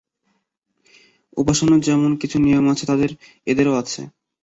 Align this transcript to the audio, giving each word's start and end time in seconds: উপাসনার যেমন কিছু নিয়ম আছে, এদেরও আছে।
উপাসনার 1.37 1.79
যেমন 1.79 2.11
কিছু 2.21 2.37
নিয়ম 2.39 2.65
আছে, 2.67 2.85
এদেরও 3.47 3.73
আছে। 3.81 4.01